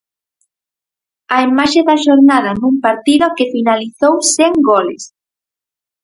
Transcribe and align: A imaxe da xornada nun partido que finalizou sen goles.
A 1.35 1.37
imaxe 1.47 1.79
da 1.87 1.95
xornada 2.05 2.51
nun 2.61 2.75
partido 2.85 3.25
que 3.37 3.49
finalizou 3.55 4.15
sen 4.35 4.53
goles. 4.69 5.03